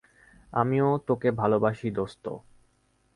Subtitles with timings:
[0.53, 2.25] আমিও তোকে ভালোবাসি, দোস্ত।